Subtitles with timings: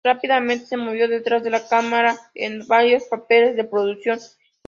[0.03, 4.19] Rápidamente se movió detrás de la cámara en varios papeles de producción.